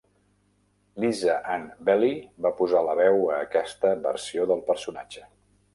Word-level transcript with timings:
Lisa 1.03 1.35
Ann 1.57 1.67
Beley 1.91 2.17
va 2.47 2.55
posar 2.63 2.83
la 2.89 2.99
veu 3.03 3.25
a 3.35 3.39
aquesta 3.47 3.95
versió 4.11 4.53
del 4.55 4.71
personatge. 4.73 5.29